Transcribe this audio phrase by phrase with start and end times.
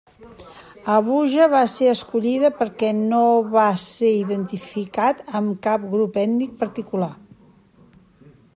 [0.93, 3.19] Abuja va ser escollida perquè no
[3.51, 7.11] va ser identificat amb cap grup ètnic particular.